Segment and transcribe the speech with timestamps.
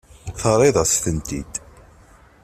[0.41, 1.53] Terriḍ-as-tent-id.